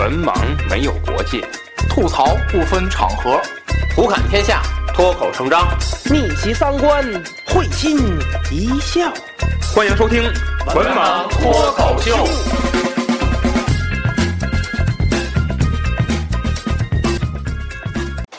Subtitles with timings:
[0.00, 0.32] 文盲
[0.70, 1.42] 没有国界，
[1.90, 3.38] 吐槽不分场合，
[3.94, 4.62] 胡侃天下，
[4.94, 5.68] 脱口成章，
[6.06, 7.04] 逆袭三观，
[7.48, 7.98] 会心
[8.50, 9.12] 一笑。
[9.76, 10.22] 欢迎收听
[10.74, 12.16] 《文盲脱口秀》。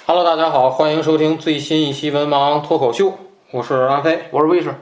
[0.07, 3.09] Hello，大家好，欢迎收听最新一期《文盲脱口秀》，
[3.51, 4.19] 我是阿飞。
[4.31, 4.73] 我是卫士，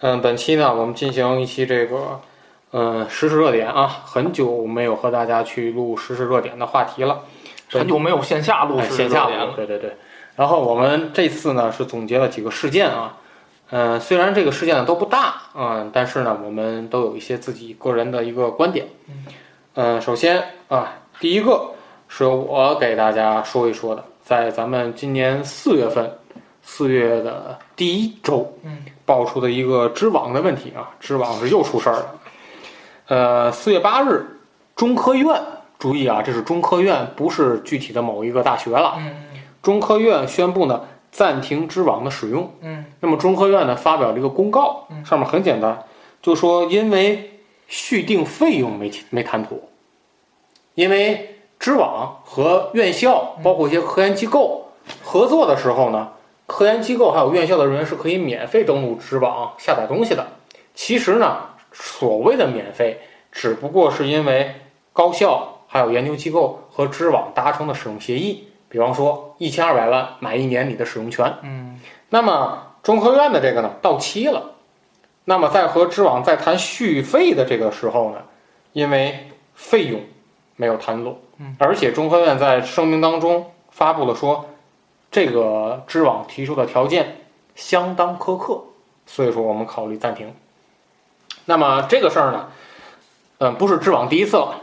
[0.00, 2.18] 嗯，本期呢，我们进行一期这个，
[2.72, 7.20] 嗯，时事热点啊，很久没有和大家去录时事热点的话题了，
[7.70, 9.96] 很久没有线下录线下录热点了，对对对。
[10.36, 13.16] 然后我们这次呢是总结了几个事件啊，
[13.70, 18.86] 嗯，虽然这个事件呢都不大，嗯，但是呢我们都有一些自己个人的一个观点。
[19.74, 21.70] 嗯，首先啊，第一个
[22.06, 26.10] 是我给大家说一说的，在咱们今年四月份，
[26.62, 32.14] 四月的第一周，嗯，爆出的一个知网的问题啊，知网是又出事儿了。
[33.08, 34.26] 呃，四月八日，
[34.76, 35.40] 中科院，
[35.78, 38.96] 注意啊，这是中科院，不是具体的某一个大学了。
[38.98, 39.14] 嗯
[39.60, 42.52] 中科院宣布呢暂停知网的使用。
[42.60, 45.82] 嗯那么中科院呢发表了一个公告，嗯上面很简单，
[46.20, 49.58] 就说因为续订费用没没谈妥，
[50.74, 54.70] 因为知网和院校包括一些科研机构
[55.02, 56.08] 合作的时候呢，
[56.46, 60.26] 科研机构还有院校的人员是可以免费登录知网下载东西的。
[60.74, 61.38] 其实呢，
[61.80, 64.54] 所谓的免费，只不过是因为
[64.92, 71.32] 高校还有研究机构和知网达成的使用协议，比方说一千二百万买一年你的使用权。
[71.42, 74.52] 嗯那么中科院的这个呢到期了，
[75.24, 78.22] 那么在和知网在谈续费的这个时候呢，
[78.72, 80.00] 因为费用
[80.56, 84.44] 没有谈拢嗯，而且中科院在声明当中发布了说，
[85.10, 87.16] 这个知网提出的条件
[87.54, 88.60] 相当苛刻，
[89.06, 90.34] 所以说我们考虑暂停。
[91.48, 92.46] 那么这个事儿呢，
[93.38, 94.54] 嗯，不是知网第一次了，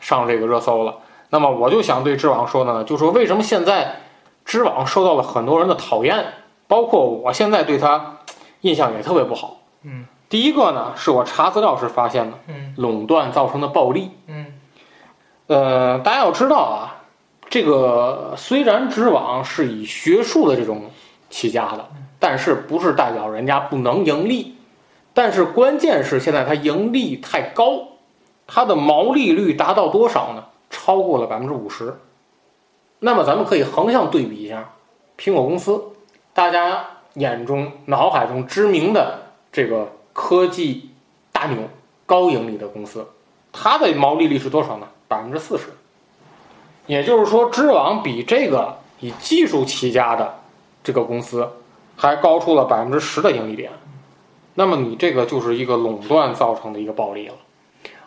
[0.00, 0.94] 上这个热搜了。
[1.28, 4.00] 那么我就想对知网说的呢，就说为什么现在
[4.42, 6.24] 知网受到了很多人的讨厌，
[6.66, 8.16] 包括我现在对他
[8.62, 9.58] 印象也特别不好。
[9.82, 14.10] 嗯，第一个呢，是我查资料时发现的嗯垄断造成的暴利。
[14.26, 14.46] 嗯
[15.48, 16.96] 呃，大家要知道啊，
[17.50, 20.90] 这个虽然知网是以学术的这种
[21.28, 21.86] 起家的，
[22.18, 24.56] 但是不是代表人家不能盈利。
[25.14, 27.86] 但是关键是现在它盈利太高，
[28.46, 30.44] 它的毛利率达到多少呢？
[30.70, 31.94] 超过了百分之五十。
[32.98, 34.70] 那么咱们可以横向对比一下，
[35.18, 35.82] 苹果公司，
[36.32, 36.84] 大家
[37.14, 39.18] 眼中、脑海中知名的
[39.52, 40.90] 这个科技
[41.30, 41.58] 大牛、
[42.06, 43.06] 高盈利的公司，
[43.52, 44.86] 它的毛利率是多少呢？
[45.08, 45.64] 百分之四十。
[46.86, 50.34] 也就是说，知网比这个以技术起家的
[50.82, 51.46] 这个公司
[51.96, 53.70] 还高出了百分之十的盈利点。
[54.54, 57.34] 那么你这个就是一个垄断造成的一个暴利了。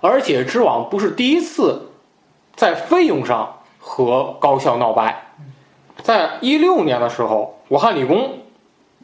[0.01, 1.89] 而且知网不是第一次
[2.55, 5.33] 在费用上和高校闹掰，
[6.03, 8.39] 在一六年的时候，武汉理工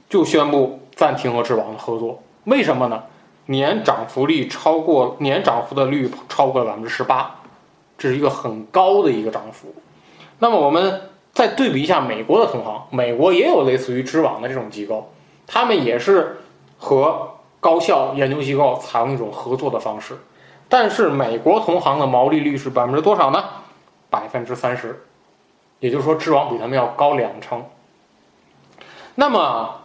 [0.09, 2.21] 就宣布暂停和知网的合作。
[2.43, 3.03] 为什么呢？
[3.47, 7.35] 年涨幅率超过年涨幅的率超过了百分之十八，
[7.97, 9.73] 这是一个很高的一个涨幅。
[10.39, 15.11] 那么我们再对比一下美国的同行，美国也有类似于知网的这种机构，
[15.47, 16.37] 他们也是
[16.77, 17.30] 和
[17.61, 20.17] 高校研究机构采用一种合作的方式，
[20.67, 23.41] 但是美国同行的毛利率是百分之多少呢？
[24.09, 25.01] 百分之三十，
[25.79, 27.63] 也就是说知网比他们要高两成。
[29.15, 29.81] 那么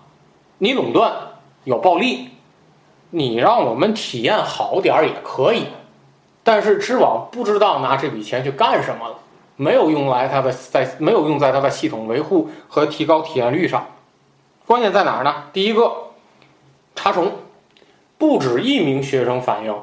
[0.59, 1.13] 你垄断
[1.65, 2.31] 有暴利，
[3.11, 5.67] 你让我们体验好点儿也可以，
[6.43, 9.17] 但是知网不知道拿这笔钱去干什么了，
[9.57, 13.87] 没有用来它的在没有用在它的系统维护和提高体验率上。
[14.65, 15.45] 关键在哪儿呢？
[15.53, 15.93] 第一个，
[16.95, 17.31] 查重，
[18.19, 19.75] 不止一名学生反映，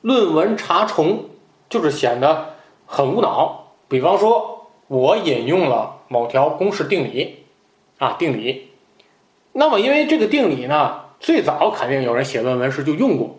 [0.00, 1.26] 论文查重
[1.68, 2.54] 就是显得
[2.86, 3.72] 很无脑。
[3.88, 7.44] 比方说，我引用了某条公式定理，
[7.98, 8.70] 啊，定理。
[9.52, 13.36] 那么因为这个定理呢，最早肯定有人写论文时就用过，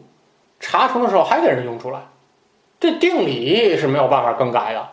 [0.60, 2.00] 查重的时候还给人用出来，
[2.80, 4.88] 这定理是没有办法更改的，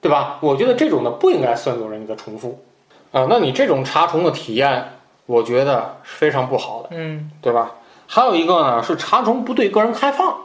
[0.00, 0.38] 对吧？
[0.40, 2.58] 我觉得这种的不应该算作人家的重复，
[3.12, 4.84] 啊，那你这种查重的体验，
[5.26, 6.88] 我觉得是非常不好的。
[6.90, 7.72] 嗯对吧？
[8.06, 10.36] 还有一个呢是查重不对个人开放，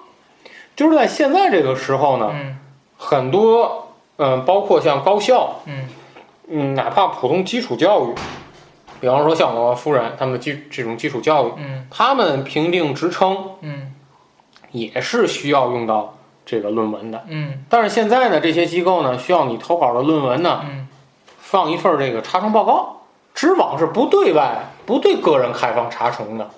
[0.76, 2.58] 就是在现在这个时候呢，嗯。
[2.98, 3.88] 很多
[4.18, 5.88] 嗯、包括像高校，嗯。
[6.48, 8.14] 嗯，哪怕普通基础教育，
[9.00, 11.88] 比方说像我夫人他们的基这种基础教育，嗯。
[11.90, 13.94] 他们评定职称嗯。
[14.72, 16.16] 也是需要用到
[16.46, 17.24] 这个论文的。
[17.28, 17.64] 嗯。
[17.70, 20.88] 但是现在呢，这些机构呢需要你投稿的论文呢嗯。
[21.40, 23.02] 放一份这个查重报告，
[23.34, 26.50] 知网是不对外、不对个人开放查重的，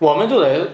[0.00, 0.68] 我们就得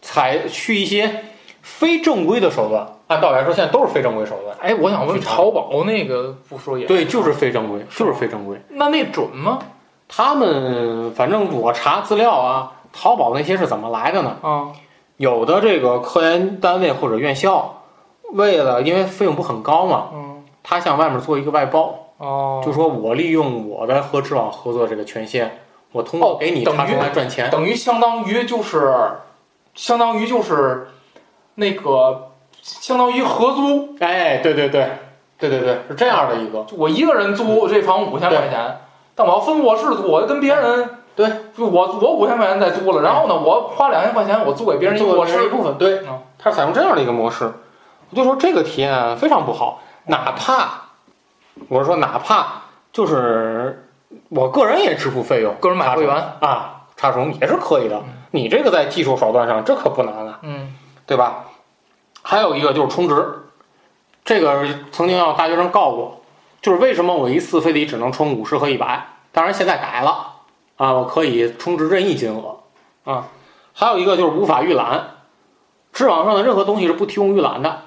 [0.00, 1.24] 采取一些
[1.62, 4.56] 非正规的手段，按道理来说，现在都是非正规手段。
[4.60, 8.56] 哎，我想问，淘宝那个不说也对，就是非正规，就是非正规。
[8.68, 9.58] 那那准吗？
[10.06, 14.36] 他们反正我查资料啊，淘宝那些是怎么来的呢？
[14.42, 14.68] 啊，
[15.16, 17.82] 有的这个科研单位或者院校，
[18.32, 25.58] 为了因为费用不很高嘛，嗯，他向外面做一个外包，哦，就说我利用我的和知网合作这个权限，
[25.96, 27.50] 我通过哦给你等于他出来赚钱。
[27.50, 28.92] 等于相当于就是，
[29.74, 30.88] 相当于就是
[31.54, 34.90] 那个，相当于合租，哎，对对对，
[35.38, 36.64] 对对对，是这样的一个。
[36.64, 38.78] 就我一个人租这房五千块钱，
[39.14, 41.26] 但我要分卧室租，我就跟别人对，
[41.56, 47.50] 就我我五千块钱再租了，然后呢，我花两千块钱我租给别人一个卧室，一部分，对嗯，它是采用这样的一个模式。
[48.10, 50.82] 我就说这个体验非常不好，哪怕
[51.68, 52.62] 我是说哪怕
[52.92, 53.85] 就是
[54.28, 58.02] 我个人也支付费用，个人买会员，啊，插虫也是可以的。
[58.30, 60.74] 你这个在技术手段上，这可不难啊，嗯
[61.06, 61.44] 对吧？
[62.22, 63.44] 还有一个就是充值，
[64.24, 66.20] 这个曾经让大学生告过，
[66.60, 69.06] 就是为什么我一次非得只能充五十和一百？
[69.32, 70.32] 当然现在改了
[70.76, 72.60] 啊，我可以充值任意金额
[73.04, 73.28] 啊。
[73.72, 75.10] 还有一个就是无法预览，
[75.92, 77.82] 知网上的任何东西是不提供预览的，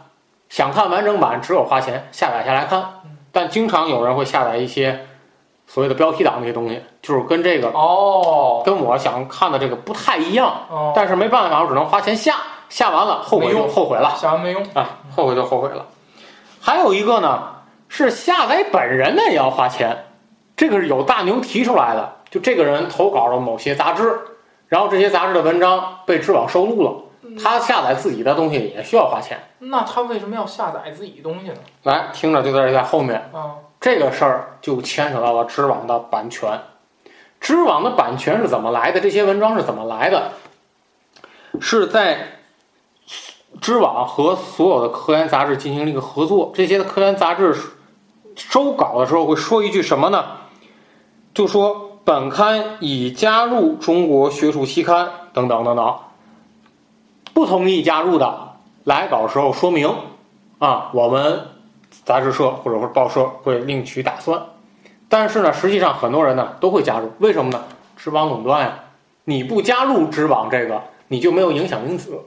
[0.48, 3.02] 想看完整版只有花钱下载下来看。
[3.32, 5.08] 但经常有人会下载一些
[5.72, 10.52] 所谓的标题党那些东西，就是跟这个哦跟我想看的这个不太一样。
[10.68, 12.38] 哦，但是没办法，我只能花钱下，
[12.70, 15.86] 下完了后悔就后悔了下完没用，啊，后悔就后悔了。
[16.60, 17.44] 还有一个呢，
[17.88, 20.06] 是下载本人呢也要花钱，
[20.58, 24.20] 这个是有大牛提出来的，就这个人投稿了某些杂志，
[24.68, 26.92] 然后这些杂志的文章被知网收录了，
[27.42, 29.40] 他下载自己的东西也需要花钱。
[29.60, 31.60] 那他为什么要下载自己东西呢？
[31.84, 36.60] 来，听着就在这在后面，啊，这个事儿就牵扯到了知网的版权。
[37.40, 39.00] 知网的版权是怎么来的？
[39.00, 40.32] 这些文章是怎么来的？
[41.62, 42.40] 是在
[43.62, 46.52] 知网和所有的科研杂志进行了一个合作。
[46.54, 47.56] 这些科研杂志
[48.36, 50.26] 收稿的时候会说一句什么呢？
[51.34, 55.96] 就说本刊已加入中国学术期刊等等等等。
[57.34, 59.96] 不同意加入的，来稿时候说明
[60.58, 61.48] 啊，我们
[62.10, 64.42] 杂志社或者说报社会另取打算。
[65.08, 67.64] 但是呢，实际上很多人呢都会加入，为什么呢？
[67.96, 68.80] 知网垄断呀，
[69.26, 72.20] 你不加入知网这个，你就没有影响因子，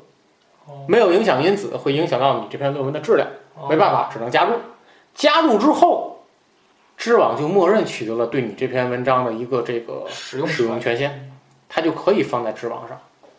[0.87, 3.27] 没有影响因子会影响到你这篇论文的质量，
[3.69, 4.53] 没办法，只能加入。
[5.17, 6.21] 加入之后，
[6.97, 11.33] 知网就默认取得了对你这篇文章的一个这个使用使用权限，
[11.69, 12.97] 它就可以放在知网上。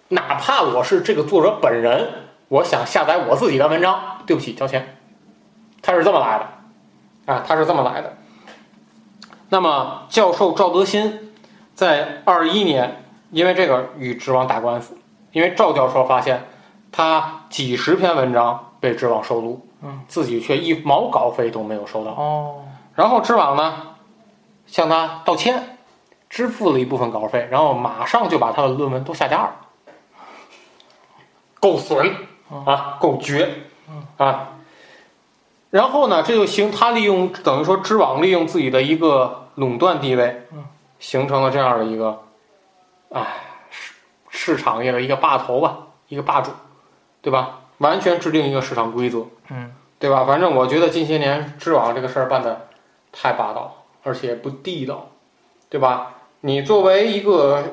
[0.09, 2.07] 哪怕我是这个作者本人，
[2.49, 4.97] 我想下载我自己的文章，对不起，交钱。
[5.83, 8.15] 它是这么来的，啊，它是这么来的。
[9.49, 11.33] 那么，教授赵德新
[11.75, 14.97] 在二一年，因为这个与知网打官司，
[15.31, 16.43] 因为赵教授发现
[16.91, 22.11] 他几十篇文章被知网收录，嗯，自己却一毛稿费都没有收到。
[22.11, 22.63] 哦，
[22.95, 23.89] 然后知网呢
[24.65, 25.77] 向他道歉，
[26.29, 29.55] 支付了一部分稿费，然后马上就把他的论文都下架了，
[31.59, 32.15] 够损
[32.65, 33.53] 啊，够绝
[34.17, 34.47] 啊！
[35.73, 40.43] 然后呢，这就形他利用等于说知网利用自己的一个垄断地位，
[40.99, 42.21] 形成了这样的一个，
[43.09, 43.25] 哎，
[43.71, 43.93] 市
[44.29, 45.79] 市场业的一个霸头吧，
[46.09, 46.51] 一个霸主，
[47.23, 47.61] 对吧？
[47.79, 50.23] 完全制定一个市场规则，嗯，对吧？
[50.25, 52.67] 反正我觉得近些年知网这个事儿办的
[53.11, 55.09] 太霸道，而且不地道，
[55.69, 56.13] 对吧？
[56.41, 57.63] 你作为一个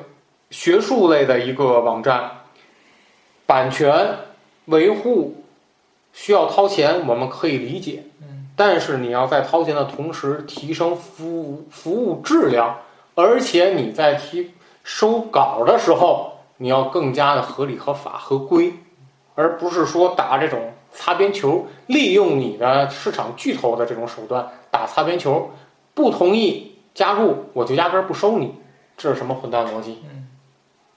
[0.49, 2.31] 学术类的一个网站，
[3.45, 4.17] 版权
[4.65, 5.40] 维护
[6.13, 8.03] 需要掏钱，我们可以理解。
[8.21, 12.77] 嗯，但是你要在掏钱的同时提升服务服务质量，
[13.15, 14.51] 而且你在提
[14.83, 18.73] 收稿的时候，你要更加的合理、合法、合规，
[19.35, 25.49] 而不是说打这种擦边球，利用你的市场巨头的这种手段打擦边球，
[25.93, 28.55] 不同意加入我就压根儿不收你，
[28.97, 30.03] 这是什么混蛋逻辑？
[30.11, 30.27] 嗯，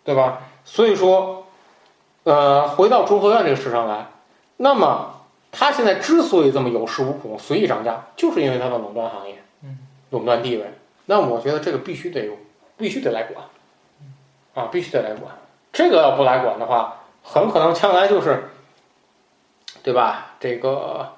[0.02, 0.40] 对吧？
[0.64, 1.46] 所以说，
[2.24, 4.06] 呃，回到中科院这个事上来，
[4.56, 5.20] 那么
[5.50, 9.78] 它现在之所以这么有恃无恐、随意涨价，就是因为它的垄断行业，嗯，
[10.10, 10.64] 垄断地位。
[11.06, 12.32] 那我觉得这个必须得有，
[12.76, 13.44] 必须得来管，
[14.54, 15.32] 啊，必须得来管。
[15.72, 18.48] 这个要不来管的话，很可能将来就是，
[19.82, 20.34] 对吧？
[20.40, 21.10] 这个，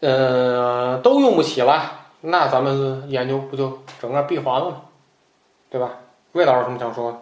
[0.00, 4.82] 呃，都用不起了，那咱们研究不就整个闭环了吗？
[5.68, 5.90] 对吧？
[6.32, 7.18] 魏老师有什么想说的？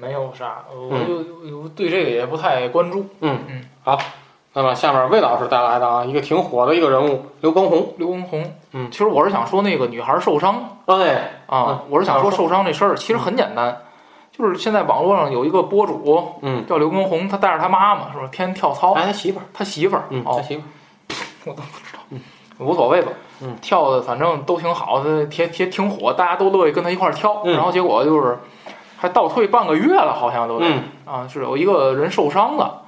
[0.00, 3.06] 嗯，没有啥，我就我对这个也不太关注。
[3.20, 3.98] 嗯嗯，好
[4.52, 7.94] 那么下面魏老师带来的啊，一个挺火的一个人物刘畊宏。
[7.98, 13.82] 刘畊宏，嗯其实我是想说那个女孩受伤哎，啊，我是想说受伤这事儿其实很简单，
[14.32, 20.56] 就是现在网络上有一个博主嗯，叫刘畊宏，他带着他妈妈是吧，天天跳操，哎，他媳妇儿，他媳妇儿嗯，他哦，媳
[21.44, 21.54] 妇儿，
[22.58, 28.36] 无所谓吧，嗯跳的反正都挺好的，挺挺挺火，大家都乐意跟他一块儿跳，嗯然后结果就是
[29.00, 30.66] 还倒退半个月了，好像都得。
[30.66, 30.82] 嗯。
[31.06, 32.82] 啊，是有一个人受伤了，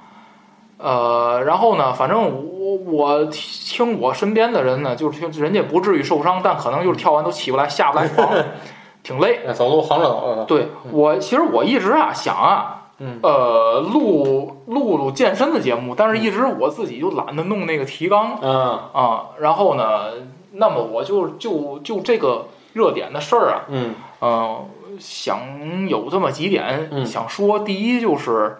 [0.77, 8.29] 呃，然后呢，反正我我听我身边的人呢，就是听人家不至于受伤，但可能就是跳完都起不来，下不来床，
[9.01, 9.39] 挺累。
[9.47, 13.19] 哎走路横着走的，对我其实我一直啊想啊，嗯。
[13.23, 18.79] 呃，录录录健身的节目，但是一直我自己就懒得弄那个提纲嗯。
[18.93, 20.11] 啊，然后呢，
[20.51, 23.95] 那么我就就就这个热点的事儿啊，嗯。
[24.19, 24.63] 呃，
[24.99, 27.59] 想有这么几点嗯想说。
[27.59, 28.57] 第一就是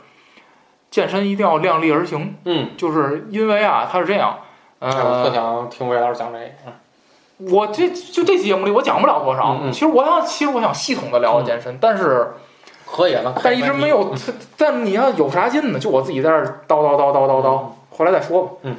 [0.92, 4.38] 健身一定要量力而行，嗯，就是因为啊，它是这样，
[4.80, 6.74] 哎我特呃，想听魏老师讲这个，嗯
[7.52, 9.56] 我这就这期节目里我讲不了多少。
[9.56, 12.32] 嗯嗯其实我想，其实我想系统的聊聊健身，但是
[12.86, 14.13] 可以了，但一直没有。
[14.56, 15.80] 但你要有啥劲呢？
[15.80, 18.52] 就我自己在这儿叨叨叨叨叨叨，后来再说吧。
[18.62, 18.75] 嗯，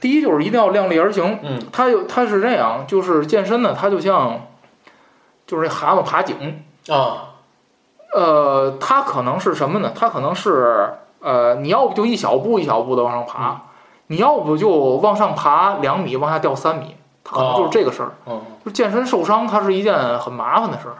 [0.00, 1.38] 第一就是一定要量力而行。
[1.42, 4.46] 嗯，它有它是这样，就是健身呢，它就像
[5.46, 6.64] 就是这蛤蟆爬井。
[6.90, 7.34] 啊，
[8.14, 9.92] 呃，它可能是什么呢？
[9.94, 13.62] 它可能是呃，你要不就一小步一小步的往上爬，
[14.06, 18.12] 你要不就往上爬两米，往下掉三米，它可能就是这个事儿。
[18.26, 20.96] 嗯就健身受伤，它是一件很麻烦的事儿。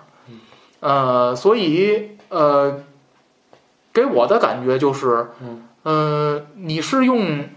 [0.80, 2.80] 呃，所以呃，
[3.92, 7.48] 给我的感觉就是，嗯呃，你是用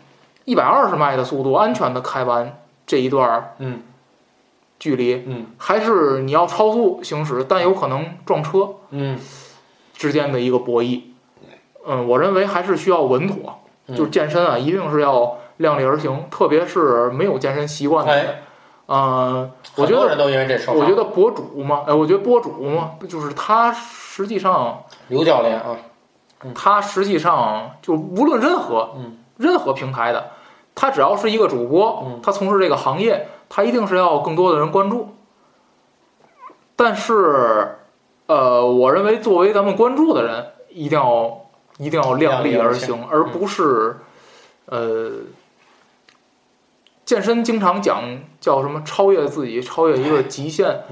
[0.45, 3.83] 一百二十迈的速度安全的开完这一段儿嗯
[4.81, 5.45] 距离，嗯。
[5.59, 8.67] 还是你要超速行驶，但有可能撞车？
[8.89, 9.19] 嗯。
[9.93, 11.01] 之间的一个博弈。
[11.85, 13.95] 嗯，我认为还是需要稳妥，嗯。
[13.95, 18.25] 就是健身啊，一定是要量力而行，特别是没有健身习惯的人。
[18.25, 18.41] 哎，
[18.87, 20.73] 嗯，我觉得，很多人都因为这受。
[20.73, 25.77] 我觉得博主嘛，哎，我觉得博主嘛，就是他实际上，刘教练啊，
[26.55, 29.17] 他实际上就无论任何，嗯。
[29.37, 30.31] 任何平台的，
[30.75, 32.19] 他只要是一个主播，嗯。
[32.21, 35.13] 他从事这个行业，他一定是要更多的人关注。
[36.77, 37.75] 但是，
[38.27, 41.41] 呃，我认为作为咱们关注的人，一定要
[41.77, 43.97] 一定要量力而行，而不是，
[44.67, 45.11] 呃，
[47.03, 48.01] 健身经常讲
[48.39, 50.83] 叫什么超越自己，超越一个极限，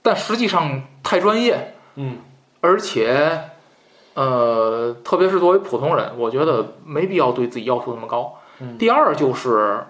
[0.00, 2.18] 但实际上太专业，嗯
[2.60, 3.50] 而且，
[4.14, 8.38] 呃，特别是作为普通人，我觉得没必要对自己要求那么高。
[8.60, 9.84] 嗯第二就是，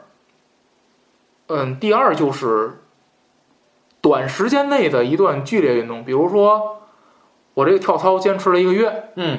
[1.55, 2.83] 嗯，第二就是
[4.01, 6.79] 短时间内的一段剧烈运动，比如说
[7.55, 9.39] 我这个跳操坚持了一个月，嗯。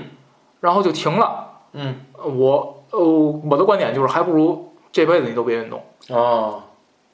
[0.62, 1.98] 然后就停了，嗯。
[2.24, 6.64] 我呃我的观点就是，还不如这辈子你都别运动，哦，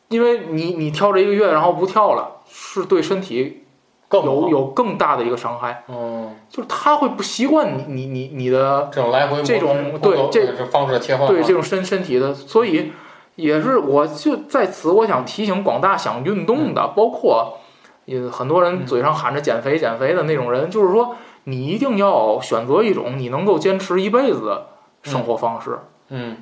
[0.07, 3.65] 因为你你跳这一个月，然后不跳了，是对身体
[4.07, 12.93] 更有有更大的一个伤害，嗯，就是他会不习惯你你你你的这种来回这种对这这方式的切换啊，对这种身身体的，所以
[13.35, 17.57] 也是我就在此我想提醒广大想运动的，包括
[18.05, 24.67] 也很多人嘴上喊着减肥减肥的那种人，就是说你一定要选择一种你能够坚持一辈子的
[25.03, 25.79] 生活方式。
[26.09, 26.37] 嗯。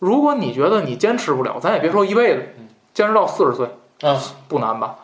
[0.00, 3.66] 如果你觉得你坚持不了，咱也别说一辈子嗯，坚持到四十岁
[4.02, 4.94] 啊，不难吧？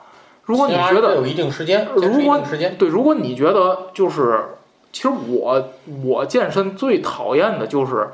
[0.45, 2.41] 如果你觉得有一定时间，如果
[2.79, 4.45] 对，如果你觉得就是，
[4.93, 5.71] 其实我
[6.05, 8.11] 我健身最讨厌的就是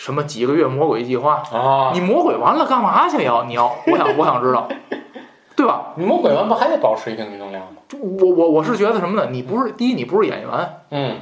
[0.00, 3.44] 什么几个月魔鬼计划，啊，你魔鬼完了干嘛去要？
[3.44, 4.66] 你要，我想 我想知道，
[5.54, 5.92] 对吧？
[5.94, 7.82] 你魔鬼完不还得保持一定运动量吗？
[8.00, 9.28] 我我我是觉得什么呢？
[9.30, 10.48] 你不是第一，你不是演员，
[10.90, 11.16] 嗯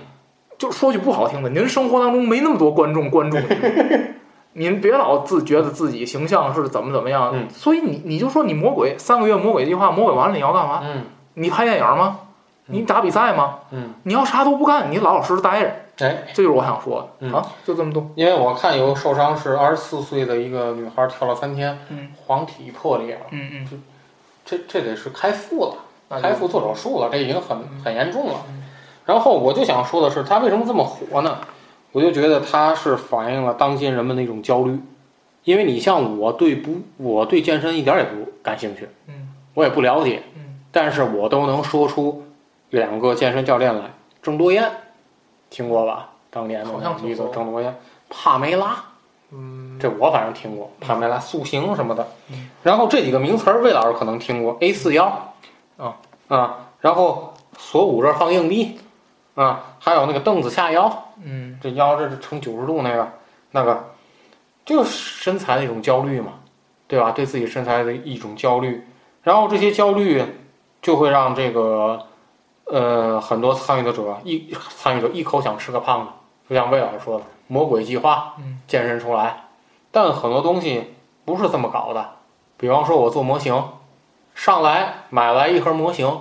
[0.58, 4.14] 就说句不好听的，您生活当中没那么多观众关注您，
[4.54, 10.82] 您别老自觉得自己形象是怎么怎么样，嗯所以你你就说你魔鬼三个月魔鬼计划，魔鬼完了你要干嘛？
[10.84, 11.02] 嗯
[11.34, 12.20] 你拍电影吗？
[12.68, 13.58] 你打比赛吗？
[13.70, 17.32] 嗯，你要啥都不干，你老老实实待着，哎，这就是我想说的、嗯。
[17.32, 18.08] 啊，就这么多。
[18.14, 22.08] 因为我看有受伤是二十四岁的一个女孩跳了三天，嗯。
[22.26, 23.82] 黄体破裂了，嗯嗯，
[24.44, 25.74] 这这得是开腹了。
[26.22, 28.34] 开腹做手术了，这已经很很严重了。
[29.04, 31.38] 然后我就想说的是，他为什么这么火呢？
[31.92, 34.78] 我就觉得他是反映了当今人们的一种焦虑，
[35.44, 39.28] 因为你像我对不，我对健身一点儿也不感兴趣，嗯。
[39.54, 40.60] 我也不了解，嗯。
[40.70, 42.22] 但是我都能说出
[42.70, 43.90] 两个健身教练来。
[44.22, 44.70] 郑多燕，
[45.50, 46.10] 听过吧？
[46.30, 47.74] 当年的好像听女子说郑多燕，
[48.10, 48.76] 帕梅拉，
[49.30, 52.06] 嗯，这我反正听过，帕梅拉塑形什么的。
[52.30, 52.50] 嗯。
[52.62, 55.06] 然后这几个名词儿，魏老师可能听过，A 四幺，
[55.78, 55.96] 啊
[56.28, 58.78] 啊，然后锁骨这儿放硬币，
[59.34, 61.58] 啊，还有那个凳子下腰，嗯。
[61.62, 63.08] 这腰这是成九十度那个，
[63.52, 63.84] 那个
[64.66, 66.32] 就是身材的一种焦虑嘛，
[66.86, 67.12] 对吧？
[67.12, 68.84] 对自己身材的一种焦虑，
[69.22, 70.22] 然后这些焦虑
[70.82, 72.04] 就会让这个
[72.70, 76.12] 呃，很多参与的者一参与者一口想吃个胖子，
[76.48, 79.44] 就像魏老师说的，魔鬼计划嗯健身出来，
[79.90, 80.94] 但很多东西
[81.24, 82.10] 不是这么搞的。
[82.58, 83.64] 比方说，我做模型，
[84.34, 86.20] 上来买来一盒模型，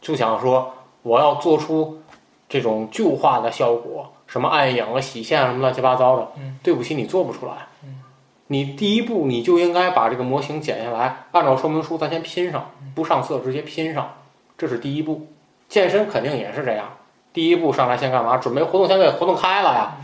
[0.00, 0.72] 就想说
[1.02, 2.00] 我要做出
[2.48, 6.32] 这种旧化的效果，什么暗影啊、洗线啊什么乱七八糟的。
[6.38, 7.52] 嗯对不起，你做不出来。
[7.82, 7.98] 嗯
[8.46, 14.12] 你第一步你就应该把这个模型剪下来，按照说明书咱先拼上，不上色直接拼上，
[14.56, 15.26] 这是第一步。
[15.72, 16.84] 健身肯定也是这样，
[17.32, 18.36] 第一步上来先干嘛？
[18.36, 19.96] 准备活动先给活动开了呀，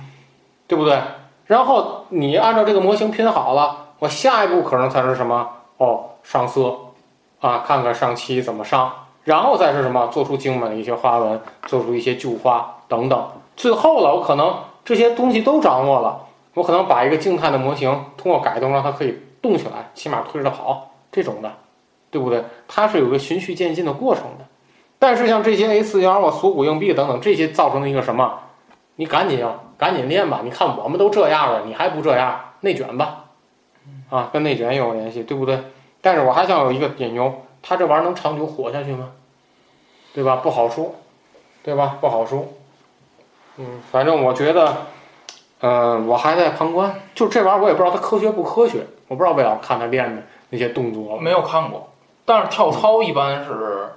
[0.66, 0.98] 对不对？
[1.44, 5.46] 然后你按照这个模型拼好了，我下一步可能才是什么？
[5.76, 6.75] 哦，上色
[7.40, 8.90] 啊，看看上漆怎么上，
[9.25, 10.06] 然后再是什么？
[10.06, 13.28] 做出精美的一些花纹，做出一些旧花等等。
[13.54, 14.56] 最后了，我可能
[14.87, 16.18] 这些东西都掌握了，
[16.54, 21.52] 我可能把一个静态的模型通过改动让它可以动起来，起码推着跑这种的，
[22.10, 22.42] 对不对？
[22.66, 24.46] 它是有个循序渐进的过程的。
[24.99, 28.40] 但是像这些 A 四幺啊、锁骨硬币等等这些造成的一个什么？
[28.97, 30.40] 你赶紧啊，赶紧练吧！
[30.43, 33.26] 你看我们都这样了，你还不这样，内卷吧？
[34.11, 35.61] 啊，跟内卷也有联系，对不对？
[36.00, 39.11] 但是我还想有一个隐忧，他这玩意儿能长久活下去吗？
[40.14, 40.37] 对吧？
[40.37, 40.95] 不好说，
[41.62, 41.97] 对吧？
[42.00, 42.47] 不好说。
[43.57, 44.76] 嗯，反正我觉得，
[45.61, 46.93] 嗯、我还在旁观。
[47.14, 48.85] 就这玩意儿，我也不知道它科学不科学。
[49.07, 51.88] 我不知道魏老师看他练的那些动作，没有看过，
[52.25, 53.88] 但是跳操一般是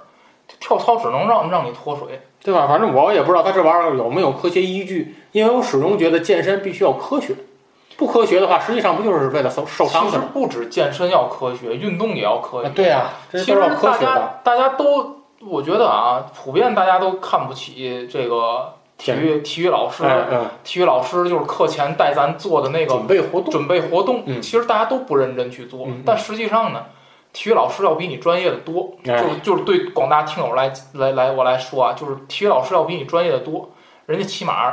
[0.62, 2.68] 跳操只能让让你脱水，对吧？
[2.68, 7.34] 反正我也不知道他这玩意儿有没有科学依据，因为我始终觉得健身必须要科学，
[7.96, 10.22] 不科学的话，实际上不就是为了受受伤吗？
[10.32, 12.68] 不止健身要科学，运动也要科学。
[12.68, 14.40] 啊对呀、这其实要科大家学的。
[14.44, 20.04] 大家都，我觉得啊，普遍大家都看不起这个体育体育老师。
[20.62, 26.84] 体育老师就是课前带咱做的那个准备活动，准备活动，嗯其实大家都不认真去做，但实际上呢，
[27.32, 28.92] 体育老师要比你专业的多。
[29.06, 33.70] 哎就是就是对广大听友来来来我来说啊，就是体育老师要比你专业的多，
[34.06, 34.72] 人家起码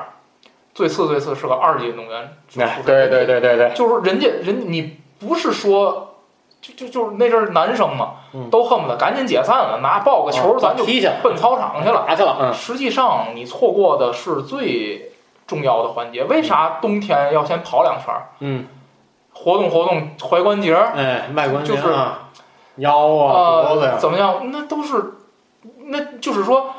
[0.74, 2.38] 最次最次是个二级运动员。
[2.60, 6.16] 哎，对对对对对，就是人家人你不是说，
[6.62, 12.06] 就就就是那阵儿男生嘛，嗯都恨不得赶紧解散了，拿抱个球、啊咱就踢去奔操场去了。
[12.08, 15.12] 打去了，嗯，实际上你错过的是最
[15.48, 16.24] 重要的环节。
[16.26, 18.30] 为啥冬天要先跑两圈儿？
[18.40, 18.68] 嗯，
[19.34, 22.29] 活动活动踝关节儿，哎，外关节就是啊，
[22.80, 24.52] 腰啊，脖子呀呃，，怎么样？
[24.52, 25.14] 那都是，
[25.86, 26.74] 那就是说，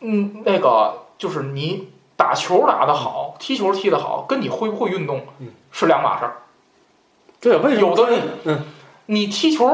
[0.00, 6.36] 嗯，那个就是你打球打得好，踢球踢得好，跟你会不会运动嗯是两码事儿。
[7.40, 8.64] 对，为什么有的人嗯，
[9.06, 9.66] 你踢球，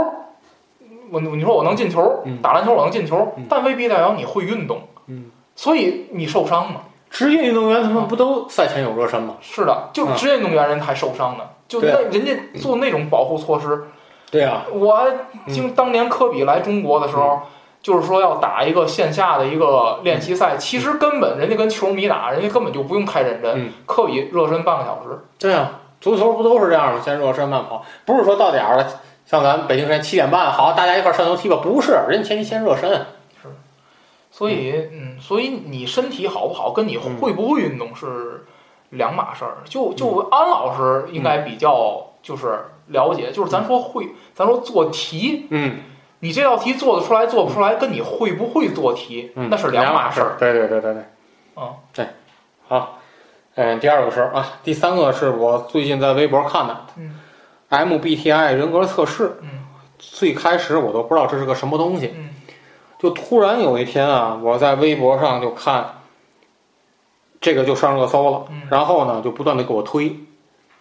[1.11, 6.81] 我你说我能进球，嗯打篮球我能进球，嗯但未必代表你会运动，嗯，所以你受伤嘛。
[7.11, 9.35] 职业运动员他们不都赛前有热身吗？
[9.41, 13.85] 是的，就嗯职业运动员人还受伤呢，就那人家做那种保护措施。
[14.31, 15.07] 对啊，我还
[15.53, 17.41] 听当年科比来中国的时候，
[17.83, 23.67] 就是说要打一个线下的一个练习赛，其实根本人家跟球迷打，人家根本就不用太认真。
[23.67, 23.73] 嗯。
[23.87, 27.01] 科比热身半个小时，对啊，足球不都是这样吗？
[27.05, 28.87] 先热身慢跑，不是说到点儿了，
[29.27, 33.07] 像咱北京时间七点半，好，大家一块儿上楼梯吧，不是，人家前期先热身。
[34.31, 38.47] 所以嗯，所以你身体好不好，跟你会不会运动是
[38.91, 39.59] 两码事儿。
[39.65, 45.81] 就就安老师应该比较就是了解，就是咱说会，咱说做题，嗯。
[46.23, 50.37] 你这道题做得出来做不出来，跟你会不会做题嗯，那是两码事儿。。
[50.39, 51.03] 对对对对对，
[51.57, 52.07] 嗯，对，
[52.69, 52.99] 好，
[53.55, 57.19] 嗯，第二个事儿啊，第三个是我最近在微博看的嗯
[57.71, 59.39] ，MBTI 人格测试。
[59.41, 59.49] 嗯。
[59.99, 62.29] 最开始我都不知道这是个什么东西，嗯。
[62.99, 66.03] 就突然有一天啊，我在微博上就看，
[67.41, 68.61] 这个就上热搜了，嗯。
[68.71, 70.15] 然后呢就不断的给我推，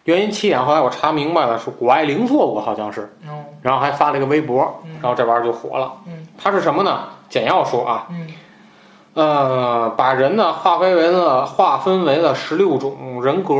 [0.06, 4.92] 原因起点后来我查明白了，是谷爱凌做过，好像是，嗯然后还发了一个微博，嗯。
[5.02, 5.92] 然后这玩意儿就火了。
[6.08, 6.26] 嗯。
[6.38, 7.04] 它是什么呢？
[7.30, 8.28] 简要说啊，嗯。
[9.14, 13.56] 呃，把人呢划分为了划分为了十六种人格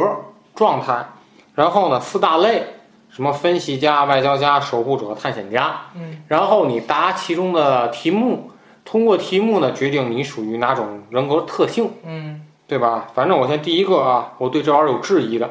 [0.56, 1.06] 状态，
[1.54, 2.63] 然后呢四大类，
[3.10, 6.23] 什么分析家、外交家、守护者、探险家，嗯。
[6.28, 8.49] 然后你答其中的题目，
[8.86, 12.41] 通过题目呢决定你属于哪种人格特性，嗯。
[12.65, 13.08] 对吧？
[13.15, 15.49] 反正我先第一个啊，我对这玩意儿有质疑的，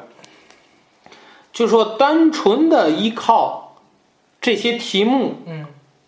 [1.59, 3.75] 就说单纯的依靠
[4.41, 5.67] 这些题目嗯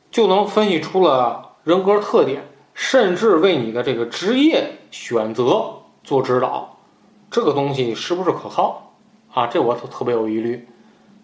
[0.08, 6.78] 就能分析出了人格特点，甚至为你的这个职业选择做指导，
[7.32, 8.92] 这个东西是不是可靠
[9.34, 9.48] 啊？
[9.48, 10.68] 这我特特别有疑虑，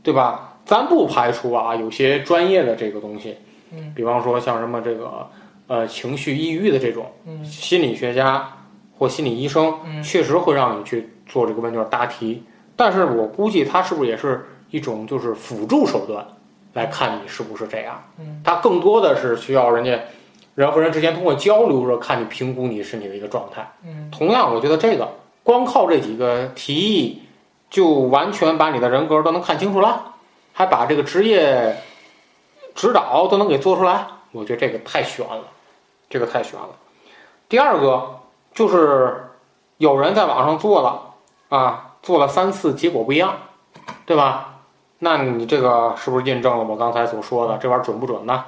[0.03, 0.55] 对吧？
[0.65, 3.37] 咱不排除啊，有些专业的这个东西，
[3.73, 5.31] 嗯比方说像什么这个
[5.69, 8.53] 呃情绪抑郁的这种嗯心理学家
[8.99, 12.43] 或心理医生，嗯确实会让你去做这个问卷答题，
[12.77, 16.25] 但是我估计它是不是也是一种就是辅助手段，
[16.75, 18.03] 来看你是不是这样。
[18.19, 19.99] 嗯它更多的是需要人家
[20.55, 23.67] 人和人之间通过交流着看你评估你是你的一个状态。
[23.85, 25.09] 嗯同样，我觉得这个
[25.43, 27.23] 光靠这几个提议，
[27.71, 30.15] 就完全把你的人格都能看清楚了，
[30.53, 31.77] 还把这个职业
[32.75, 35.45] 指导都能给做出来，我觉得这个太悬了，
[36.11, 36.69] 这个太悬了。
[37.49, 38.19] 第二个
[38.55, 39.25] 就是
[39.79, 41.01] 有人在网上做了
[41.49, 43.35] 啊，做了三次，结果不一样，
[44.05, 44.61] 对吧？
[45.01, 48.45] 那你这个是不是印证了我刚才所说的这玩意儿准不准呢？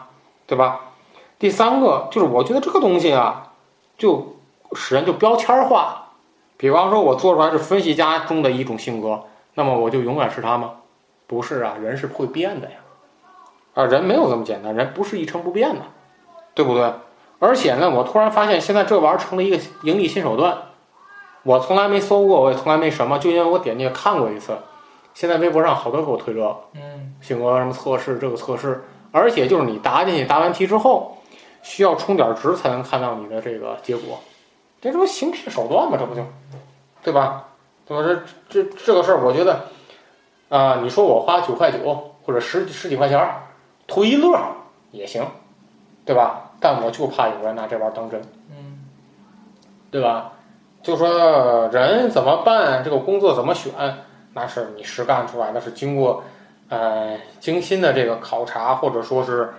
[0.47, 0.83] 对吧？
[1.41, 3.51] 第三个就是我觉得这个东西啊，
[3.97, 4.37] 就
[4.75, 6.13] 使人就标签化。
[6.57, 10.75] 比方说，我做出来是分析家中的一种性格，那么我就永远是他吗？
[11.27, 12.77] 不是啊，人是会变的呀。
[13.75, 15.83] 啊，人没有这么简单，人不是一成不变的，
[16.55, 16.93] 对不对？
[17.41, 20.57] 而且呢，我突然发现现在这玩意儿成了一个盈利新手段。
[21.49, 24.55] 我从来没搜过，我也从来没什么，就因为我点进去看过一次。
[25.15, 31.17] 现在微博上好多给我推这个嗯性格什么测试，这个测试，而且就是你答进去，答完题之后，
[31.63, 34.21] 需要充点值才能看到你的这个结果，
[34.79, 35.97] 这这不行骗手段吗？
[35.99, 36.23] 这不就，
[37.03, 37.47] 对吧？
[37.87, 38.23] 对吧？
[38.51, 39.65] 这这这个事儿，我觉得，
[40.51, 41.79] 啊、你说我花九块九
[42.27, 43.41] 或者十十几块钱儿
[43.87, 44.51] 图一乐儿
[44.91, 45.27] 也行，
[46.05, 46.51] 对吧？
[46.61, 48.85] 但我就怕有人拿这玩意儿当真，嗯
[49.91, 50.33] 对吧？
[50.83, 53.73] 就说人怎么办，这个工作怎么选，
[54.33, 56.23] 那是你实干出来的，是经过
[56.69, 59.55] 呃精心的这个考察或者说是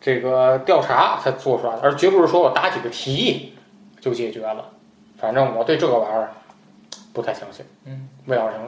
[0.00, 3.54] 这个调查才做出来的，而绝不是说我答几个题
[4.00, 4.66] 就解决了。
[5.16, 6.32] 反正我对这个玩意儿
[7.12, 7.64] 不太相信。
[7.86, 8.64] 嗯，魏老师呢，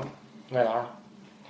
[0.52, 0.78] 魏老师，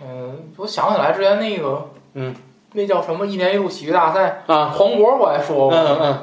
[0.03, 2.35] 嗯，我想起来之前那个，嗯，
[2.73, 6.19] 那叫什么一年一度喜剧大赛，啊，黄渤我还说过，嗯嗯。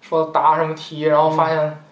[0.00, 1.82] 说答什么题，然后发现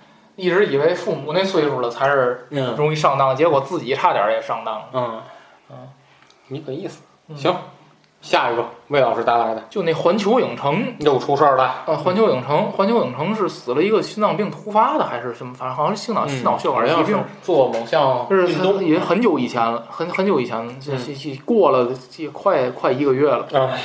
[0.43, 4.85] 一直以为父母那岁数了才是嗯容易上当，结果自己差点也上当了。
[4.93, 5.23] 嗯
[5.71, 5.77] 嗯，
[6.49, 7.01] 你个意思。
[7.29, 7.55] 嗯行，
[8.21, 11.85] 下一个魏老师带来的就那环球影城，又出事儿了。
[11.87, 15.55] 呃，环球影城，环球影城是死了一个心脏病突发的还是什么？
[15.55, 17.23] 反正好像是心脑心脑血管疾病。
[17.41, 23.47] 做某项就是运动很也很久以前了，很很久以前了，这嗯这这过了也快快一个月了。
[23.53, 23.79] 哎，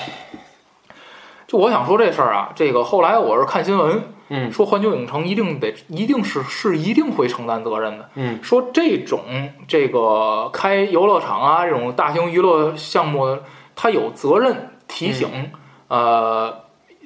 [1.45, 8.09] 就我想说这事儿啊，这个后来我是看新闻，嗯说环球影城一定得一定是是一定会承担责任的。
[8.15, 9.21] 嗯说这种
[9.67, 13.37] 这个开游乐场啊这种大型娱乐项目，
[13.75, 15.51] 它有责任提醒、
[15.87, 16.53] 呃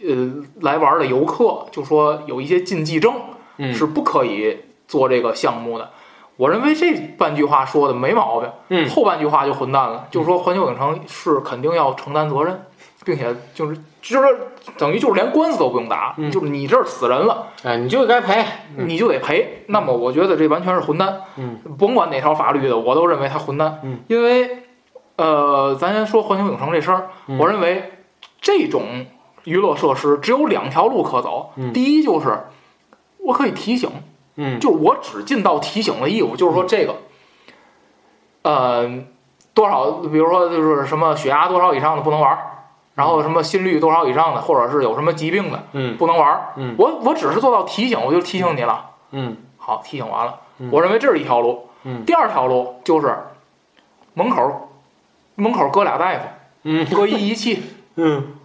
[0.04, 3.14] 呃来玩的游客，就说有一些禁忌症
[3.58, 4.58] 嗯是不可以
[4.88, 5.90] 做这个项目的。
[6.38, 12.60] 我认为这半句话说的没毛病，嗯后半句话就混蛋了，就是说环球影城是肯定要承担责任，
[13.06, 14.38] 并且就是就是
[14.78, 17.48] 等于就是连官司都不用打，嗯就是你这儿死人了。
[17.64, 18.44] 哎，你就该赔。
[18.76, 19.64] 嗯你就得赔。
[19.68, 21.22] 那么我觉得这完全是混蛋。
[21.38, 23.80] 嗯，甭管哪条法律的，我都认为他混蛋。
[23.84, 24.64] 嗯，因为
[25.18, 27.92] 呃，咱先说环球影城这事儿，嗯我认为
[28.40, 29.06] 这种
[29.44, 31.52] 娱乐设施只有两条路可走。
[31.56, 32.40] 嗯第一就是
[33.20, 33.92] 我可以提醒，
[34.36, 36.96] 嗯就是我只尽到提醒的义务，就是说这个，
[38.42, 38.90] 呃，
[39.54, 42.48] 多少，比如说就是什么血压多少以上的不能玩儿。
[42.94, 45.96] 然后什么心率多少以上的，或者是有什么疾病的，嗯。
[45.98, 46.42] 不能玩儿。
[46.58, 46.76] 嗯。
[46.78, 48.92] 我我只是做到提醒，我就提醒你了。
[49.12, 49.38] 嗯。
[49.58, 50.70] 好，提醒完了，嗯。
[50.72, 51.68] 我认为这是一条路。
[51.84, 52.04] 嗯。
[52.06, 53.18] 第二条路就是
[54.14, 54.70] 门口
[55.36, 56.20] 门口搁俩大夫，
[56.64, 56.86] 嗯。
[56.94, 57.64] 搁一仪器，
[57.96, 58.36] 嗯。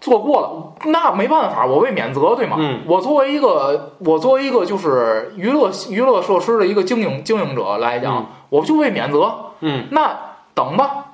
[0.00, 2.56] 做过了，那没办法，我被免责，对吗？
[2.60, 2.82] 嗯。
[2.86, 8.26] 我作为一个我作为一个就是娱乐娱乐设施的一个经营经营者来讲，嗯。
[8.50, 9.34] 我就被免责。
[9.60, 9.88] 嗯。
[9.90, 10.14] 那
[10.54, 11.06] 等吧，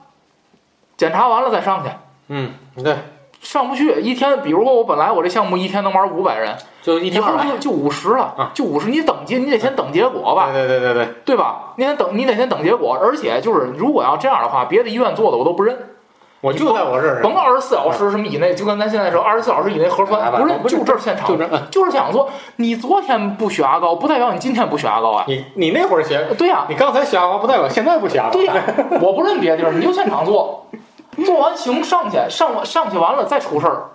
[0.96, 1.90] 检查完了再上去。
[2.32, 2.96] 嗯，对，
[3.40, 7.44] 上不去，一天，比如说我本来我这项目一天能玩五百人，就一以天二百。
[7.44, 11.72] 就就五十了啊，就五十，你等结，你得先等结果吧，对对对对对，对吧？
[11.76, 15.76] 你得等，你得先等结果，而且就是如果要这样的话，别的医院做的我都不认，
[16.40, 17.20] 我就在我这儿。
[17.20, 25.24] 甭二十四小时什么以内，就跟咱现在说二十四小时以内核酸哎不认，就这儿现场，就这嗯就是想说，你昨天不血压高，不代表你今天不血压高啊。
[25.26, 28.30] 你你那会儿血，对呀、你刚才血压高不代表现在不血压高。
[28.30, 28.54] 对呀、
[29.00, 30.66] 我不认别地儿，你就现场做，
[31.24, 33.90] 做完行上去，上完上去完了再出事儿，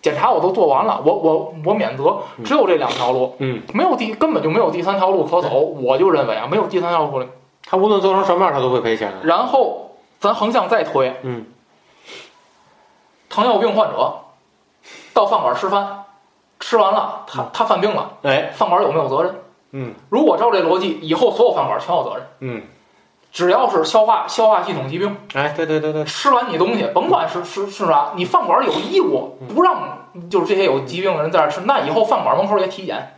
[0.00, 7.24] 检查我都做完了，我我我免责，只有这两条路，嗯，没有第根本就没有第三条路可走，我就认为啊，没有第三条路。
[7.64, 9.12] 他无论做成什么样，他都会赔钱。
[9.22, 11.44] 然后咱横向再推，嗯，
[13.28, 14.14] 糖尿病患者
[15.12, 16.04] 到饭馆吃饭，
[16.60, 19.34] 吃完了他他犯病了，哎，饭馆有没有责任？
[19.72, 19.94] 嗯。
[20.08, 22.62] 如果照这逻辑，以后所有饭馆全有责任，嗯，
[23.30, 25.16] 只要是消化消化系统疾病。
[25.34, 29.98] 哎，对对对对，吃完你东西，甭管是是是啥，你饭馆有义务不让
[30.30, 33.14] 就是这些有疾病的人在这儿吃，那以后饭馆门口也体检，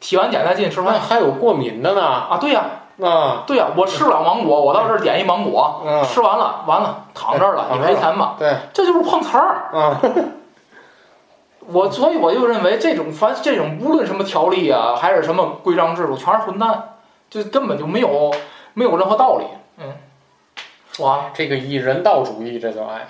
[0.00, 2.02] 体完检再进去吃那饭还有过敏的呢。
[2.02, 2.38] 啊。
[2.40, 2.64] 对呀、
[3.02, 9.70] 啊，对呀、我吃不了芒果，我到这儿点一芒果，嗯，吃完了完了躺这儿了，你赔钱吧，对，这就是碰瓷儿。
[9.72, 10.00] 啊，
[11.66, 16.96] 我所以我就认为这种凡这种无论什么条例啊，还是什么规章制度，全是混蛋，
[17.28, 18.32] 就根本就没有
[18.80, 19.44] 没有任何道理。
[19.76, 19.92] 嗯，
[20.92, 23.06] 说完了，这个以人道主义这个哎呀，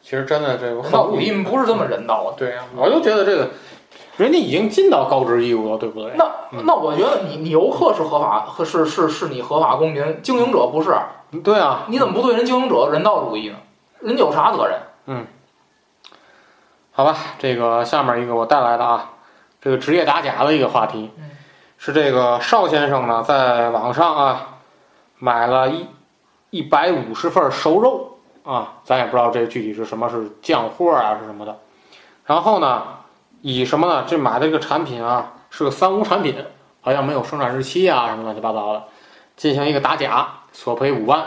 [0.00, 2.38] 其实真的这个人道主义不是这么人道啊。
[2.38, 3.50] 对呀、我就觉得这个
[4.16, 6.12] 人家已经尽到告知义务了，对不对？
[6.14, 6.30] 那
[6.62, 10.96] 那我觉得你你游客是合法，和是是是你合法公民，经营者不是，
[11.42, 13.56] 对啊，你怎么不对人经营者人道主义呢？
[13.98, 14.78] 人家有啥责任？
[15.06, 15.26] 嗯
[16.92, 19.10] 好吧，这个下面一个我带来的啊，
[19.60, 21.30] 这个职业打假的一个话题嗯，
[21.78, 24.49] 是这个邵先生呢在网上啊
[25.20, 25.86] 买了一
[26.50, 31.56] 一百五十份熟肉啊，咱也不知道这具体是什么，是酱货啊是什么的。
[32.24, 32.82] 然后呢，
[33.42, 34.04] 以什么呢？
[34.08, 36.34] 这买的这个产品啊是个三无产品，
[36.80, 38.82] 好像没有生产日期啊什么乱七八糟的，
[39.36, 41.24] 进行一个打假，索赔五万。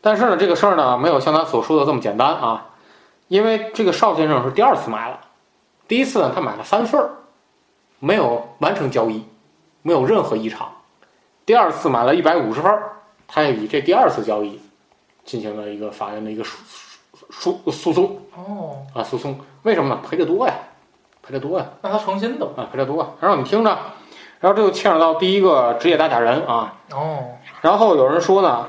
[0.00, 2.68] 但是呢，这个事儿呢没有像他所说的这么简单啊。
[3.28, 5.18] 因为这个邵先生是第二次买了，
[5.88, 7.10] 第一次呢他买了三份儿，
[7.98, 9.24] 没有完成交易，
[9.80, 10.70] 没有任何异常。
[11.44, 12.92] 第二次买了一百五十分儿，
[13.26, 14.60] 他也以这第二次交易
[15.24, 16.58] 进行了一个法院的一个诉
[17.30, 19.38] 诉诉诉讼哦，啊诉讼。
[19.62, 20.00] 为什么呢？
[20.08, 20.54] 赔的多呀，
[21.22, 23.10] 赔的多呀那他诚心的啊赔的多啊。
[23.20, 23.70] 然后你听着，
[24.40, 26.74] 然后这就牵扯到第一个职业打假人啊。
[26.92, 27.24] 哦，
[27.60, 28.68] 然后有人说呢，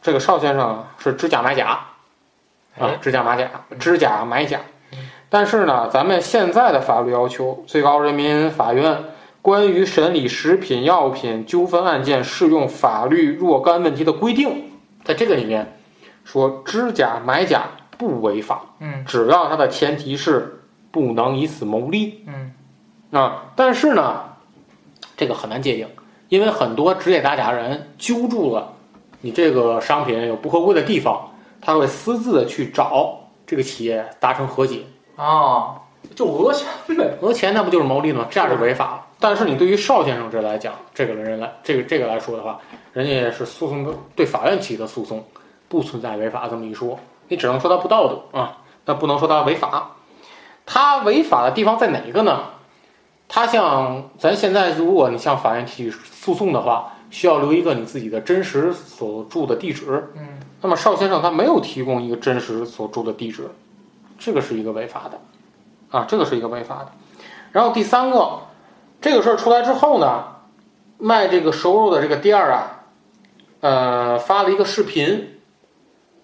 [0.00, 1.66] 这个邵先生是知假买假。
[1.66, 1.90] 啊
[2.76, 4.58] 哎，，知假买假，知假买假。
[5.30, 9.04] 但是呢，咱们现在的法律要求，最高人民法院
[9.44, 14.70] 关于审理食品药品纠纷案件适用法律若干问题的规定，
[15.04, 15.76] 在这个里面
[16.24, 17.64] 说，知假买假
[17.98, 22.54] 不违法，嗯只要它的前提是不能以此谋利嗯
[23.10, 23.52] 啊。
[23.54, 24.22] 但是呢，
[25.14, 25.86] 这个很难界定，
[26.30, 28.72] 因为很多职业打假人揪住了
[29.20, 31.28] 你这个商品有不合规的地方。
[31.60, 35.76] 他会私自的去找这个企业达成和解，啊，
[36.14, 37.16] 就讹钱呗。
[37.20, 38.26] 讹钱那不就是牟利吗？
[38.30, 39.03] 这样就违法了。
[39.24, 42.60] 但是你对于邵先生这来讲，这个人来这个这个来说的话，
[42.92, 45.24] 人家是诉讼对法院起的诉讼，
[45.66, 49.92] 不存在违法这么一说，你只能说他不道德啊，那不能说他违法。
[50.66, 52.44] 他违法的地方在哪个呢？
[53.26, 60.06] 他像咱现在，如果你向法院提起诉讼的话，需要留一个你自己的真实所住的地址。
[60.18, 63.48] 嗯那么邵先生他没有提供一个真实所住的地址，
[64.18, 65.18] 这个是一个违法的，
[65.98, 66.92] 啊，这个是一个违法的。
[67.52, 68.38] 然后第三个，
[69.04, 70.24] 这个事儿出来之后呢，
[70.96, 72.84] 卖这个熟肉的这个店儿啊，
[73.60, 75.42] 呃，发了一个视频，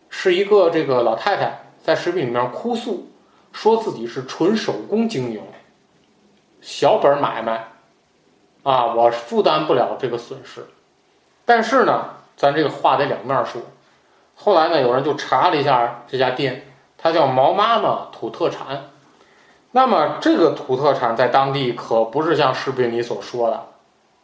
[0.08, 3.06] 是一个这个老太太在视频里面哭诉，
[3.52, 5.42] 说自己是纯手工经营，
[6.62, 7.68] 小本买卖，
[8.62, 10.66] 啊，我负担不了这个损失。
[11.44, 13.60] 但是呢，咱这个话得两面说。
[14.34, 16.66] 后来呢，有人就查了一下这家店，
[16.96, 18.84] 它叫毛妈妈土特产。
[19.72, 23.66] 那么这个土特产在当地可不是像视频里所说的，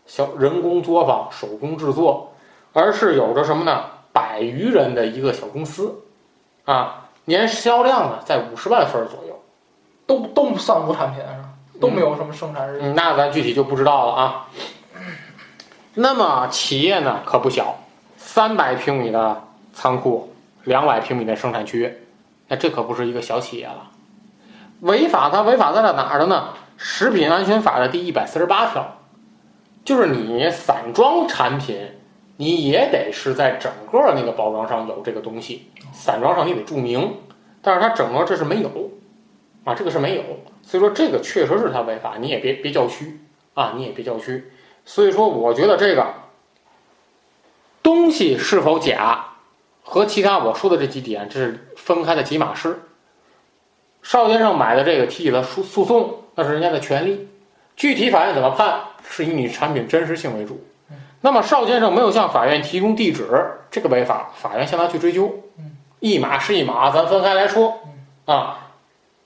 [0.07, 2.33] 小人工作坊、手工制作，
[2.73, 3.85] 而是有着什么呢？
[4.13, 5.95] 百余人的一个小公司，
[6.65, 9.39] 啊，年销量呢在五十万份儿左右。
[10.07, 11.49] 都都不三无产品是吧？
[11.81, 14.49] 都没有什么生产日那咱具体就不知道了啊。
[15.95, 17.75] 那么企业呢可不小，
[18.17, 20.33] 三百平米的仓库，
[20.63, 21.93] 两百平米的生产区，
[22.47, 23.91] 那这可不是一个小企业了。
[24.81, 26.49] 违法，它违法在了哪儿的呢？
[26.77, 28.99] 食品安全法的第一百四十八条，
[29.83, 31.93] 就是你散装产品，
[32.37, 37.17] 你也得是在整个那个包装上有这个东西，散装上你得注明，
[37.63, 38.91] 但是它整个这是没有，
[39.65, 40.23] 啊，这个是没有，
[40.63, 43.21] 所以说这个确实是它违法，你也别别叫屈
[43.55, 44.53] 啊，你也别叫屈。
[44.85, 46.07] 所以说，我觉得这个
[47.83, 49.25] 东西是否假，
[49.83, 52.81] 和其他我说的这几点这是分开的几码事。
[54.07, 57.29] 邵先生买的这个提起了诉诉讼，那是人家的权利，
[57.75, 60.65] 具体法院怎么判，是以你产品真实性为主。
[61.23, 63.27] 那么邵先生没有向法院提供地址，
[63.69, 65.35] 这个违法，法院向他去追究。
[65.99, 67.81] 一码是一码，咱分开来说。
[68.27, 68.69] 啊，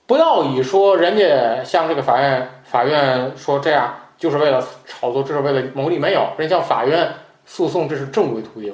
[0.07, 7.07] 不要以说人家向这个法院法院说这样就是为了炒作，这是为了牟利，没有，人向法院
[7.45, 8.73] 诉讼这是正规途径，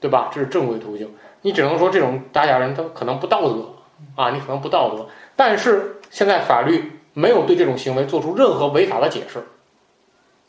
[0.00, 0.28] 对吧？
[0.34, 1.08] 这是正规途径，
[1.42, 3.64] 你只能说这种打假人他可能不道德。
[4.16, 5.06] 啊，你可能不道德，
[5.40, 9.42] 但是现在法律没有对这种行为做出任何违法的解释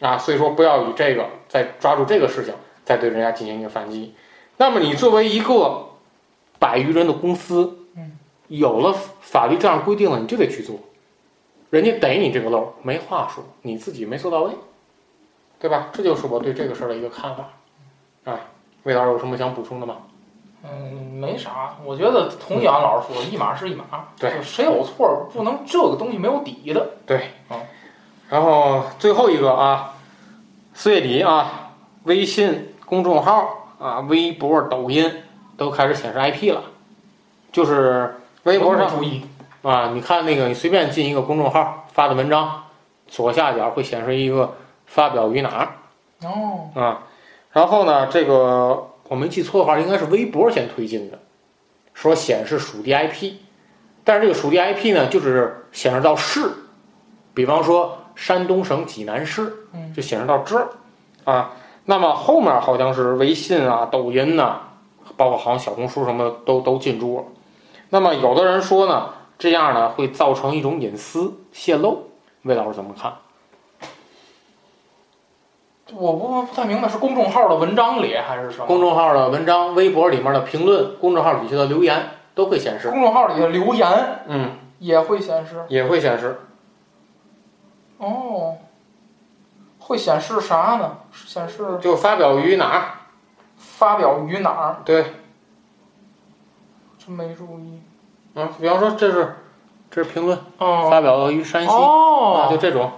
[0.06, 4.14] 啊，所以说不要以这个再抓住这个事情再对人家进行一个反击。
[4.58, 5.86] 那么你作为一个
[6.60, 7.74] 百余人的公司，
[8.50, 10.78] 有了法律这样规定了，你就得去做。
[11.70, 14.52] 人家逮你这个漏，没话说，你自己没做到位，
[15.58, 15.88] 对吧？
[15.94, 17.48] 这就是我对这个事儿的一个看法。
[18.26, 18.38] 啊，
[18.84, 20.00] 魏老师有什么想补充的吗？
[20.64, 23.84] 嗯，没啥，我觉得同意安老师说，一码是一码，
[24.20, 24.42] 对。
[24.44, 26.88] 谁有错不能这个东西没有底的。
[27.06, 27.60] 对，嗯。
[28.30, 29.96] 然后最后一个啊，
[30.74, 31.72] 四月底啊，
[32.04, 35.24] 微信公众号啊、微博、抖音
[35.58, 36.62] 都开始显示 IP 了，
[37.52, 39.26] 就是微博上注意，
[39.64, 42.64] 啊，你看那个，你随便进一个公众号发的文章，
[43.08, 45.68] 左下角会显示一个发表于哪儿
[46.24, 47.04] 哦，啊。
[47.52, 51.20] 然后呢，这个我没记错的话，应该是微博先推进的，
[51.94, 53.34] 说显示属地 IP，
[54.06, 56.50] 但是这个属地 IP 呢，就是显示到市，
[57.34, 60.70] 比方说山东省济南市，嗯就显示到这儿
[61.26, 61.52] 啊。
[61.84, 64.62] 那么后面好像是微信啊、抖音呐、
[65.18, 67.26] 包括好像小红书什么的都都进驻了。
[67.90, 72.08] 那么有的人说呢，这样呢会造成一种隐私泄露，
[72.44, 73.14] 魏老师怎么看？
[75.94, 78.66] 我不不太明白是公众号的文章里还是什么？
[78.66, 83.88] 公众号的文章、微博里面的评论、公众号底下的留言都会显示，公众号里的留言
[84.28, 85.64] 嗯，也会显示。
[85.68, 86.40] 也会显示。
[87.98, 88.58] 哦，
[89.80, 90.98] 会显示啥呢？
[91.14, 92.82] 显示就发表于哪儿？
[93.58, 94.78] 发表于哪儿？
[94.86, 95.06] 对，
[96.98, 97.82] 真没注意。
[98.36, 99.36] 嗯，比方说这是
[99.90, 102.90] 这是评论，哦发表于山西、啊，哦，就这种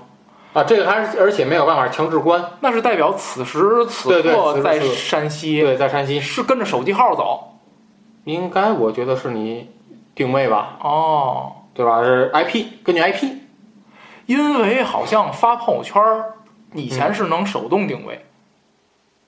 [0.54, 6.20] 啊，这个还是而且没有办法强制关，那是代表此时此刻在山西，对，在山西。
[6.20, 7.60] 是跟着手机号走。
[8.26, 9.70] 应该我觉得是你
[10.16, 12.04] 定位吧，哦，对吧？
[12.04, 13.26] 是 IP，根据 IP，
[14.28, 16.34] 因为好像发朋友圈儿
[16.74, 18.26] 以前是能手动定位，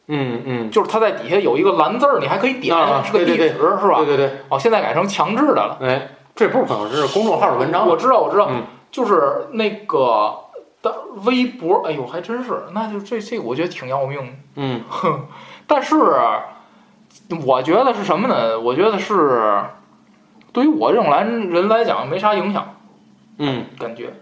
[0.07, 3.97] 嗯嗯，就是它在底下有一个蓝字儿，你还可以点，啊是个地对对址是吧？
[3.97, 5.77] 对对对，哦，现在改成强制的了。
[5.81, 8.63] 哎，这不可能是公众号的文章，我知道，我知道，嗯。
[8.91, 10.35] 就是那个的
[11.23, 14.31] 微博，哎呦，还真是，那就这这，我觉得挺要命的。
[14.55, 14.81] 嗯
[15.67, 15.95] 但是，
[17.45, 18.59] 我觉得是什么呢？
[18.59, 19.63] 我觉得是
[20.51, 22.75] 对于我这种来人来讲没啥影响，
[23.37, 24.13] 嗯感觉，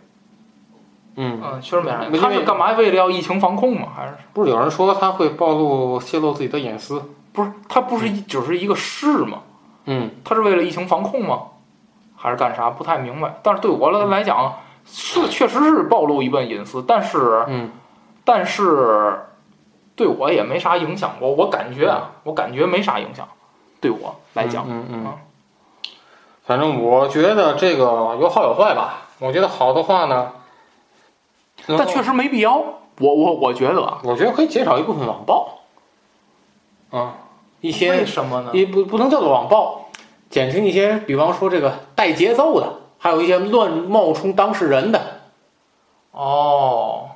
[1.16, 2.22] 嗯，嗯，确实没啥影响。
[2.22, 2.72] 他是干嘛？
[2.74, 3.90] 为了要疫情防控吗？
[3.96, 7.04] 还是不是有人说他会暴露泄露自己的隐私？
[7.34, 7.52] 不是？
[7.68, 9.40] 他不是一只是一个市吗？
[9.86, 11.42] 嗯他是为了疫情防控吗？
[12.16, 12.70] 还是干啥？
[12.70, 13.36] 不太明白。
[13.44, 14.54] 但是对我来来讲，
[14.86, 17.72] 是确实是暴露一部分隐私，但是嗯
[18.26, 19.20] 但是
[19.96, 21.16] 对我也没啥影响。
[21.20, 23.28] 我我感觉啊，我感觉没啥影响，
[23.82, 24.66] 对我来讲。
[24.68, 25.14] 嗯嗯嗯，
[26.46, 29.08] 反正我觉得这个有好有坏吧。
[29.20, 30.34] 我觉得好的话呢，
[31.68, 32.62] 但确实没必要。
[33.00, 35.60] 我我我觉得啊，我觉得可以减少一部分网暴，
[36.92, 37.16] 啊，
[37.62, 38.52] 一些为什么呢？
[38.54, 39.90] 也不不能叫做网暴，
[40.30, 42.72] 减轻一些，比方说这个带节奏的，
[43.04, 45.02] 还有一些乱冒充当事人的，
[46.12, 47.10] 哦，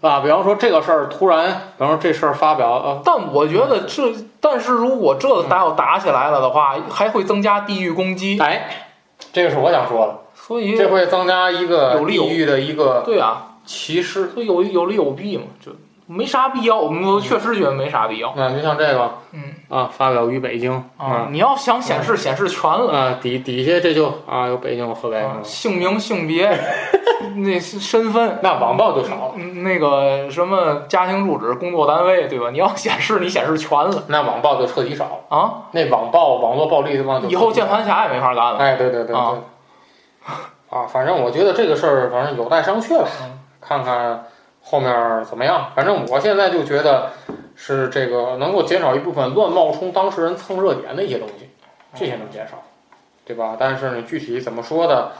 [0.00, 1.48] 啊，比方说这个事儿突然，
[1.78, 8.88] 比方说这事儿发表，呃，但我觉得这，但是如果这打要打起来了的话，还会增加地域攻击，哎，
[9.32, 14.30] 这个是我想说的，所以这会增加一个有利有地域的一个对啊，歧视。
[14.30, 15.70] 所以有有利有弊嘛，就
[16.08, 16.76] 没啥必要。
[16.76, 18.30] 我们都确实觉得没啥必要。
[18.30, 19.42] 啊，就像这个，嗯。
[19.68, 26.48] 啊，发表于北京，啊，你要想显示显示全了，啊，底底下这就啊有北京有河北，啊姓名、性别、
[27.36, 28.38] 那身份。
[28.42, 32.48] 那网暴就少了，嗯那个什么家庭住址、工作单位，对吧？
[32.50, 34.04] 你要显示，你显示全了。
[34.06, 35.54] 那网暴就彻底少了，啊！
[35.72, 38.56] 那网暴网络暴力的话以后键键盘侠也没法干了。
[38.58, 39.34] 哎，对对对对，啊
[40.70, 43.38] 啊，反正我觉得这个事儿，反正有待商榷吧，嗯。
[43.60, 44.24] 看看
[44.68, 45.70] 后面怎么样。
[45.74, 47.10] 反正我现在就觉得
[47.56, 51.48] 是这个能够减少一部分乱冒充当事人蹭热点的一些东西，
[51.94, 52.62] 这些能减少，
[53.24, 53.56] 对吧？
[53.58, 55.12] 但是呢，具体怎么说的，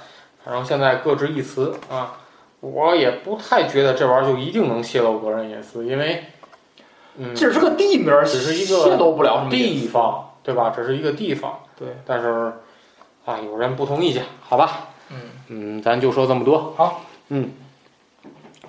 [0.44, 2.18] 反正现在各执一词啊。
[2.60, 6.24] 我也不太觉得这玩意儿就一定能泄露个人隐私，因为，
[7.16, 10.72] 嗯，这是个地名儿，只是一个泄露不了什么地方，对吧？
[10.74, 12.52] 只是一个地方，对，但是
[13.24, 14.88] 啊，有人不同意见，好吧？
[15.10, 16.74] 嗯嗯，咱就说这么多。
[16.76, 17.48] 好，嗯，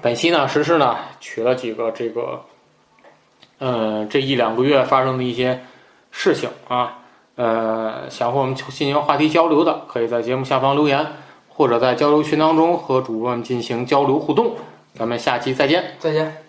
[0.01, 2.41] 本期呢，实施呢取了几个这个，
[3.57, 5.61] 呃，这一两个月发生的一些
[6.11, 6.99] 事情啊，
[7.35, 11.05] 呃，想和我们进行话题交流的，可以在节目下方留言，
[11.47, 14.55] 或者在交流群当中和主播们进行交流互动。
[14.95, 15.95] 咱们下期再见。
[15.99, 16.48] 再见。